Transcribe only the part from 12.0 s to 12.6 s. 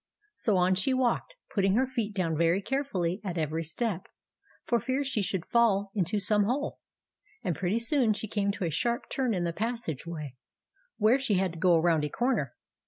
a corner.